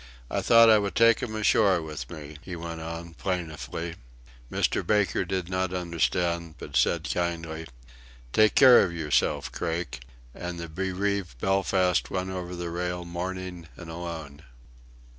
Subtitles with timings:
[0.31, 3.97] "I thought I would take 'im ashore with me," he went on, plaintively.
[4.51, 4.83] Mr.
[4.83, 7.67] Baker did not understand, but said kindly:
[8.33, 10.01] "Take care of yourself, Craik,"
[10.33, 14.41] and the bereaved Belfast went over the rail mourning and alone.